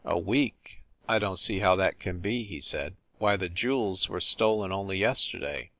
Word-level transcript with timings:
"A 0.03 0.17
week! 0.17 0.81
I 1.07 1.19
don 1.19 1.35
t 1.35 1.41
see 1.43 1.59
how 1.59 1.75
that 1.75 1.99
can 1.99 2.21
be," 2.21 2.41
he 2.41 2.59
said. 2.59 2.95
"Why, 3.19 3.37
the 3.37 3.49
jewels 3.49 4.09
were 4.09 4.19
stolen 4.19 4.71
only 4.71 4.97
yesterday!" 4.97 5.69